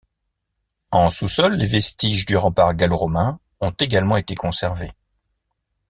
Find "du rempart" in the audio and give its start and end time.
2.25-2.73